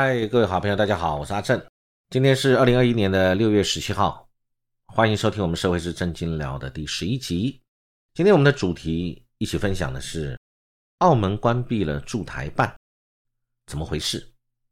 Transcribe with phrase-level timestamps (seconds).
[0.00, 1.60] 嗨，各位好朋友，大家好，我是阿正。
[2.08, 4.28] 今天是二零二一年的六月十七号，
[4.86, 7.60] 欢迎收听我们社会是正经聊的第十一集。
[8.14, 10.38] 今天我们的主题一起分享的是
[10.98, 12.72] 澳门关闭了驻台办，
[13.66, 14.24] 怎么回事？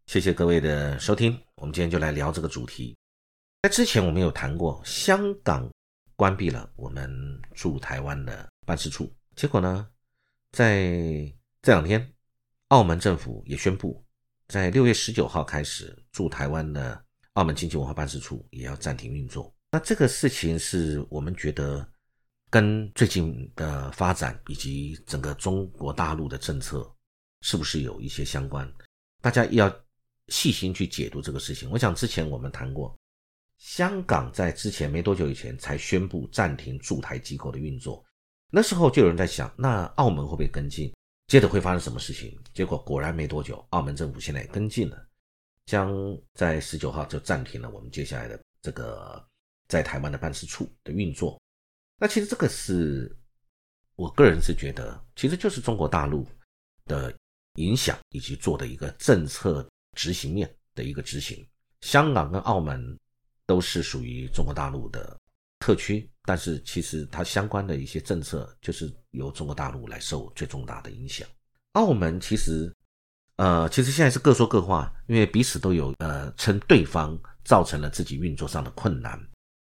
[0.06, 2.96] 谢谢各位的收听，我们今天就来聊这个主题。
[3.62, 5.68] 在之前我们有谈过香港
[6.14, 7.10] 关闭了我们
[7.52, 9.88] 驻台湾的办事处，结果呢，
[10.52, 10.88] 在
[11.62, 12.14] 这两天，
[12.68, 14.05] 澳门政府也宣布。
[14.48, 19.52] 在六月十九号开始，驻台湾的澳门经济文化办事处也要暂停运作。
[19.72, 21.86] 那这个事情是我们觉得
[22.48, 26.88] 跟最近的发展以及整个中国大陆的政策
[27.40, 28.72] 是不是有一些相关？
[29.20, 29.74] 大家要
[30.28, 31.68] 细心去解读这个事情。
[31.70, 32.96] 我想之前我们谈过，
[33.58, 38.04] 香港在之前没多久以前才宣布暂停驻台机构的运作，
[38.50, 40.92] 那时候就有人在想，那澳门会不会跟进？
[41.26, 42.38] 接着会发生什么事情？
[42.54, 45.08] 结果果然没多久，澳门政府现在也跟进了，
[45.66, 45.92] 将
[46.34, 49.24] 在十九号就暂停了我们接下来的这个
[49.66, 51.40] 在台湾的办事处的运作。
[51.98, 53.16] 那其实这个是
[53.96, 56.24] 我个人是觉得，其实就是中国大陆
[56.84, 57.12] 的
[57.54, 61.44] 影响以及做的一个政策执行面的一个执行。
[61.80, 62.98] 香港跟澳门
[63.46, 65.18] 都是属于中国大陆的
[65.58, 66.10] 特区。
[66.28, 71.24] 但是其实它相关的一些政策，就是由中国大陆来受最重大的影响。
[71.74, 72.74] 澳门其实，
[73.36, 79.16] 呃，其实现在是各说各话，因为彼此都有呃称对方造成了自己运作上的困难。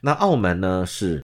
[0.02, 1.24] 那澳门呢是，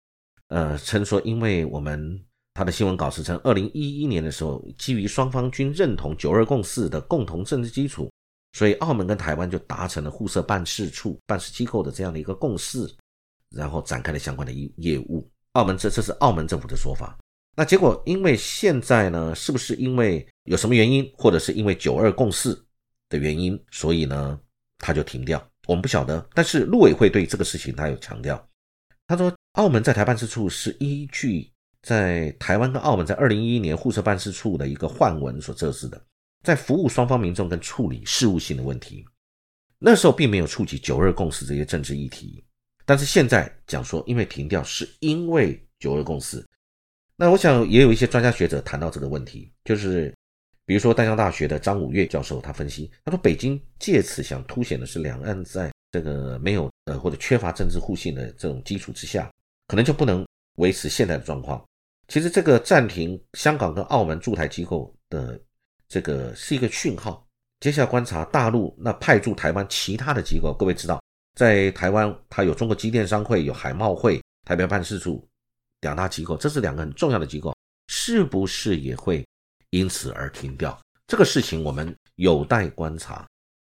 [0.50, 8.12] 呃称说，因为我们他的新闻稿是称，二零一一年的时候，基于双方均认同九二共识的共同政治基础，
[8.54, 12.88] 所以澳门跟台湾就达成了互设办事处、办事机构的这样的一个共识。
[13.56, 15.28] 然后展开了相关的业业务。
[15.54, 17.18] 澳门这这是澳门政府的说法。
[17.56, 22.54] 那结果因为现在呢，是不是因为有什么原因，或者是因为九二共识
[23.08, 24.38] 的原因，所以呢，
[24.78, 25.42] 他就停掉？
[25.66, 26.28] 我们不晓得。
[26.34, 28.46] 但是陆委会对这个事情他有强调，
[29.08, 31.50] 他说澳门在台办事处是依据
[31.82, 36.06] 在台湾跟澳门在二零一一年互设办事处的一个换文所设置的，
[36.44, 39.06] 在服务双方民众跟处理事务性的问题。
[39.80, 42.44] 那时候并没有触及九二共识这些政治议题。
[42.86, 46.46] 但是现在讲说，因为停掉是因为九二共识，
[47.16, 50.14] 那我想也有一些专家学者谈到这个问题，就是
[50.66, 59.32] 比如说丹江大学的张武岳教授，他分析，他说北京借此想凸显的是两岸在这个没有呃或者缺乏政治互信的这种基础之下，
[59.68, 60.26] 可能就不能
[60.58, 61.64] 维持现在的状况。
[62.08, 65.40] 其实这个暂停香港跟澳门驻台机构的
[65.88, 67.28] 这个是一个讯号，
[67.62, 71.02] 接下来观察大陆那派驻台湾其他的机构，各位知道。
[71.36, 75.28] 在台湾，它有中国机电商会、有海贸会、台北办事处
[75.82, 77.56] 两大机构，这是两个很重要的机构，
[77.88, 79.26] 是不是也会
[79.70, 80.80] 因此而停掉？
[81.08, 83.28] 这个事情我们有待观察。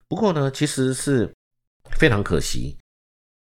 [0.08, 1.30] 不过呢，其实是
[1.98, 2.76] 非常可惜。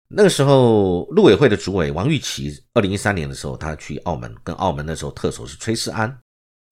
[0.08, 6.18] 那个时候，陆委会的主委王玉琪，二零一三年的时候，他去澳门，跟澳门那时候特首是崔世安，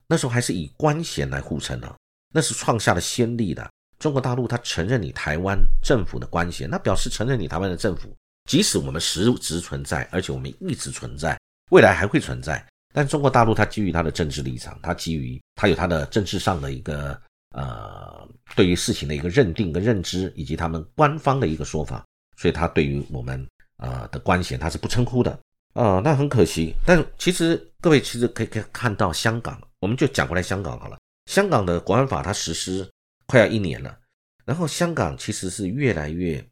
[0.06, 1.96] 那时候还是以官衔来互称的，
[2.32, 3.70] 那是创下了先例的。
[4.02, 8.12] 中国大陆他承认你台湾政府的官衔，那表示承认你台湾的政府，
[8.50, 11.38] 即使我们实质存在，而且我们一直存在，
[11.70, 12.66] 未来还会存在。
[12.92, 17.16] 但中国大陆它基于它的政治立场，它基于它有它的政治上的一个
[17.54, 22.04] 呃对于事情的一个认定跟认知，以及他们官方的一个说法，
[22.36, 23.46] 所以它对于我们
[23.76, 25.38] 呃的官衔它是不称呼的
[25.74, 26.00] 啊。
[26.02, 32.84] 那很可惜，但其实各位其实可以可以看到香港，我们就讲过来香港好了，香港的国安法它实施。
[33.32, 33.98] 快要一年了，
[34.44, 36.46] 然后香港其实是越来越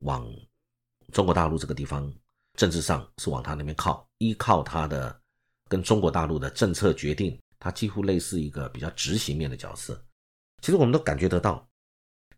[0.00, 0.30] 往
[1.10, 2.12] 中国大陆这个地方
[2.58, 5.18] 政治上是往他那边靠，依靠他的
[5.66, 9.98] 跟中国大陆的政策决定，他几乎类似一个比较执行面的角色。
[10.60, 11.66] 其实我们都感觉得到，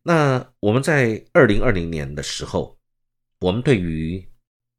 [0.04, 2.78] 那我们在二零二零年的时候，
[3.40, 4.24] 我们对于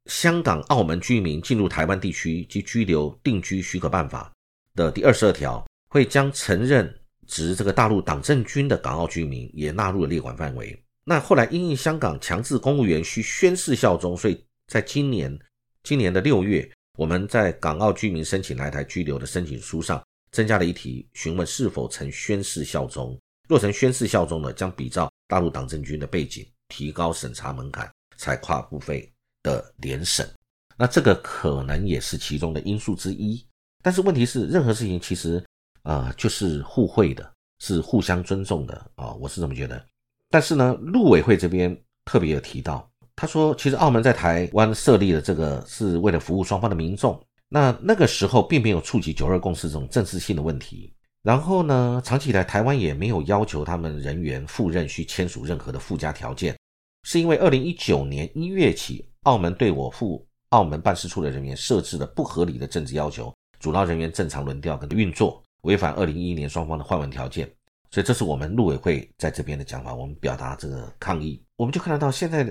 [0.06, 4.32] 香港、澳门居民进入台湾地区及居留定居许可办法
[4.74, 6.99] 的第二十二条，会将承认。
[7.30, 10.76] 指这个大陆党政军的港澳居民也纳入了列管范围。
[11.04, 15.38] 那后来因应香港强制公务员需宣誓效忠，所以在今年
[15.84, 16.68] 今年的六月，
[16.98, 23.16] 我们在港澳居民申请来台居留的申请书上增加了一题，询问是否曾宣誓效忠。
[23.48, 29.08] 若曾宣誓效忠呢，将比照大陆党政军的背景，提高审查门槛，采跨部费
[29.44, 30.28] 的联审。
[30.76, 33.46] 那这个可能也是其中的因素之一。
[33.82, 35.40] 但是问题是，任何事情其实。
[35.82, 39.84] 啊，就是互惠的，是互相尊重的啊，我是这么觉得。
[40.28, 50.94] 但是呢，陆委会这边特别有提到，他说，其实澳门在台湾设立的这个是为了服务双方的民众，那那个时候并没有触及九二共识这种政治性的问题。
[51.22, 56.56] 然后呢，长期以来台湾也没有要求他们人员赴任需签署任何的附加条件，
[57.02, 67.50] 是因为二零一九年一月起，澳门对我赴澳门办事处的人员设置了不合理的政治要求，主劳人员正常轮调跟运作，违反二零一一年双方的换文条件，
[67.90, 71.42] 所以这是我们陆委会在这边的讲法，我们表达这个抗议。
[71.56, 72.44] 我们就看得到现在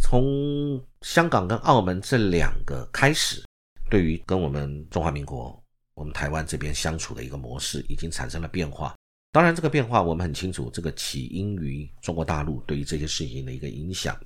[0.00, 3.44] 从香港跟澳门这两个开始，
[3.90, 5.58] 对于跟我们中华民国。
[5.94, 8.96] 我们台湾这边相处的一个模式已经产生了变化。
[9.30, 14.18] 当然，这个变化我们很清楚，这个起因于中国大陆对于这些事情的一个影响。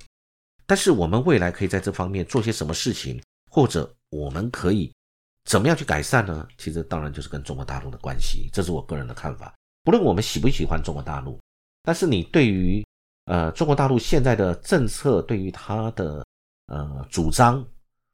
[0.65, 3.21] 但是，我们未来可以在这方面做些什么事情，
[3.51, 4.89] 或者我们可以
[5.47, 6.47] 怎么样去改善呢？
[6.59, 8.47] 其实，当然就是跟中国大陆的关系。
[8.53, 9.51] 这是我个人的看法。
[9.83, 11.39] 不论我们喜不喜欢中国大陆，
[11.81, 12.85] 但是你对于
[13.25, 16.23] 呃中国大陆现在的政策，对于他的
[16.67, 17.65] 呃主张，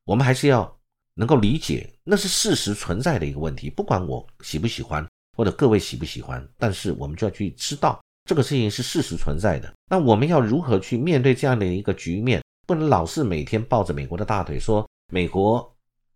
[0.05, 0.73] 我们还是要。
[1.15, 3.69] 能够理解，那是事实存在的一个问题。
[3.69, 5.07] 不管我喜不喜欢，
[5.37, 9.71] 或者各位喜不喜欢，但是我们就要去知道这个事情是事实存在的。
[9.91, 12.41] 那我们要如何去面对这样的一个局面？
[12.65, 15.72] 不能老是每天抱着美国的大腿说美国，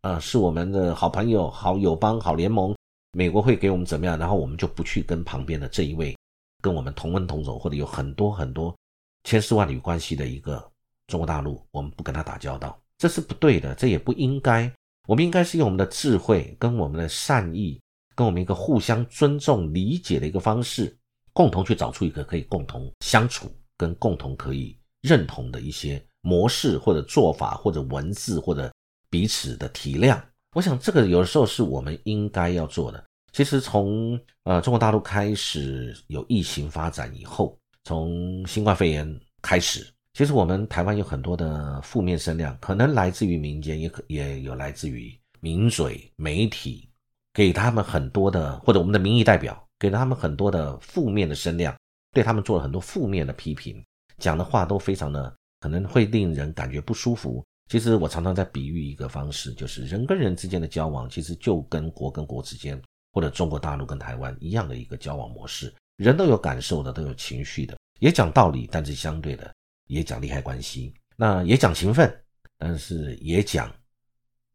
[0.08, 2.74] 啊，是我们的好朋友、好友邦、好联盟，
[3.12, 4.18] 美国会给我们怎么样？
[4.18, 6.16] 然后我们就不去跟旁边的这一位
[6.62, 8.74] 跟我们同文同种，或者有很多很多
[9.26, 10.66] 千丝万缕关系的一个
[11.08, 14.72] 中国大陆，我们不跟他打交道，这是不对的，这也不应该。
[15.10, 17.78] 我们应该是用我们的智慧、跟我们的善意、
[18.16, 20.98] 跟我们一个互相尊重、理解的一个方式，
[21.34, 28.72] 共同去找出一个可以共同相处、跟共同可以认同的一些模式或者做法，或者文字，或者
[29.10, 30.22] 彼此的体谅。
[30.56, 33.04] 我想这个有的时候是我们应该要做的。
[33.32, 39.86] 其实从呃中国大陆开始有疫情发展以后，从新冠肺炎开始。
[40.14, 46.90] 其实我们台湾有很多的负面声量，可能来自于民间，也可也有来自于名嘴、媒体，
[47.32, 51.78] 给他们很多的，或者我们的民意代表给了他们很多的负面的声量，
[52.14, 53.84] 对他们做了很多负面的批评，
[54.18, 57.46] 讲的话都非常的可能会令人感觉不舒服。
[57.70, 62.82] 其实我常常在比喻一个方式，就是人跟人之间的交往，其实就跟国跟国之间，
[63.14, 69.54] 或者中国大陆跟台湾一样的一个交往模式，人都有感受的，都有情绪的，也讲道理，但是相对的。
[69.88, 72.14] 也讲利害关系，那也讲情分，
[72.58, 73.74] 但是也讲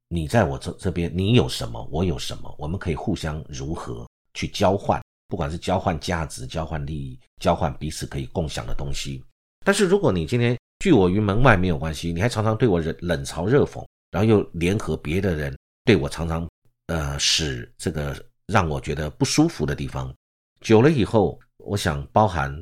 [0.09, 9.25] 你在我这这边，你有什么，我有什么，我们可以互相如何去交换，不管是交换价值、交换利益、交换彼此可以共享的东西。
[9.65, 16.49] 但是如果你今天拒我于门外没有关系，你还常常对我冷冷嘲热讽，然后又联合别的人对我常常
[16.89, 20.13] 呃使这个让我觉得不舒服的地方，
[20.61, 22.53] 久了以后，我想包含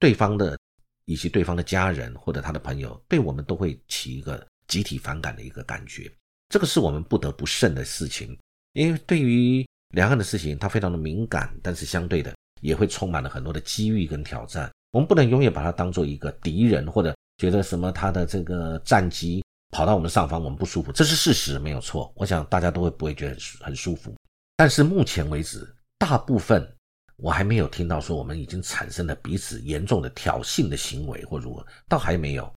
[0.00, 0.58] 对方的。
[1.06, 6.08] 以及对方的家人或者他的朋友，对我们都会起一个集体反感的一个感觉，
[6.48, 8.38] 这个是我们不得不慎的事情。
[8.74, 14.70] 因为对于两岸的事情，它非常的敏感，但是相对的也会充满了很多的机遇跟挑战。
[14.92, 22.12] 我们不能永远把它当做一个敌人，或者觉得什么他的这个战机跑到我们上方，我们不舒服，这是事实，没有错。
[22.14, 24.14] 我想大家都会不会觉得很舒服。
[24.58, 25.66] 但是目前为止，
[25.96, 26.70] 大部分。
[27.22, 32.50] 我还没有听到说我们已经产生了彼此严重的挑衅的行为或如何，倒还没有。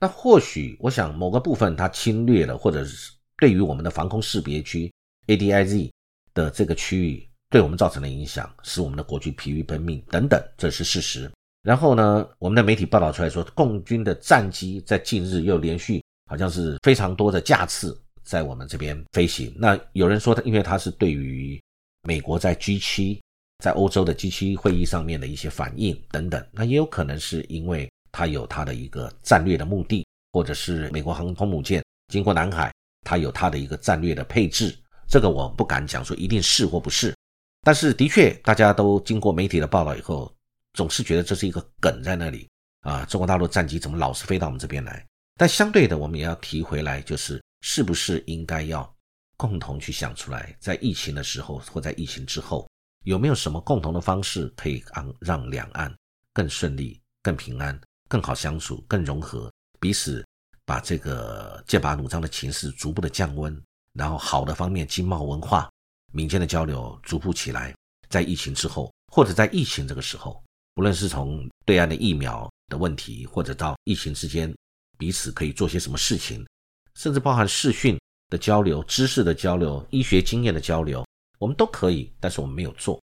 [0.00, 4.90] 那或许我想某个部分它侵略了，或者是对于我们的防空识别区
[5.26, 5.90] ADIZ
[6.32, 11.30] 的这个区域对我们造成了影响，使我们的国军疲于奔命等等，这是事实。
[11.66, 19.52] 然后呢，我们的媒体报道出来说，共军的战机在近日又连续好像是非常多的架次在我们这边飞行。
[19.58, 21.60] 那有人说，因为它是对于
[22.04, 23.20] 美国在 G 七。
[23.64, 31.82] 在欧洲的 G7 会议上面的一些反应等等，那也有可能是因为它有它的一个战略的目的，或者是美国航空母舰
[32.12, 32.70] 经过南海，
[33.06, 34.76] 它有它的一个战略的配置。
[35.08, 37.16] 这个我不敢讲说一定是或不是，
[37.62, 40.30] 但是的确大家都经过媒体的报道以后，
[40.76, 42.48] 总是觉得这是一个梗在那里
[42.82, 43.04] 啊。
[43.06, 45.04] 中国大陆战机怎么老是飞到我们这边来？
[45.36, 48.94] 但相对的，我们也要提回来，就是是不是应该要
[49.36, 52.68] 共同去想出来，在疫情的时候或在疫情之后。
[53.04, 55.94] 有没有什么共同的方式可以让让两岸
[56.32, 60.26] 更顺利、更平安、更好相处、更融合，彼此
[60.64, 65.70] 把这个剑拔弩张的情势逐步的降温，然后好的方面，经贸、文化、
[66.12, 67.72] 民间的交流逐步起来，
[68.08, 70.42] 在疫情之后，或者在疫情这个时候，
[70.76, 74.54] 不论是从对岸的疫苗的问题，或者到疫情之间
[74.98, 76.46] 彼此可以做些什么事情，
[76.94, 81.02] 甚至包含视讯的交流、知识的交流、医学经验的交流。
[81.38, 83.02] 我们都可以，但是我们没有做，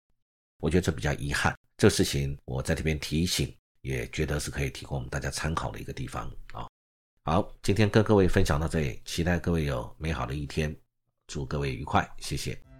[0.59, 1.51] 我觉得这比较遗憾。
[1.75, 3.51] 这个事情我在这边提醒，
[3.81, 6.67] 也觉得是可以提供我们大家参考的一个地方啊。
[7.23, 10.75] 好，今天跟各位分享到这里，期待各位有美好的一天，
[11.25, 12.72] 祝各位愉快，谢谢。